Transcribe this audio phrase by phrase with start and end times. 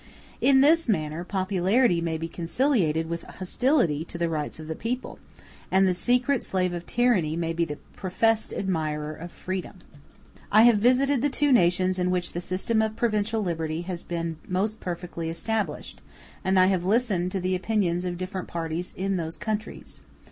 [0.39, 4.75] *v In this manner popularity may be conciliated with hostility to the rights of the
[4.75, 5.19] people,
[5.69, 9.75] and the secret slave of tyranny may be the professed admirer of freedom.
[9.75, 10.09] v [See Appendix
[10.41, 14.03] K.] I have visited the two nations in which the system of provincial liberty has
[14.03, 16.01] been most perfectly established,
[16.43, 20.01] and I have listened to the opinions of different parties in those countries.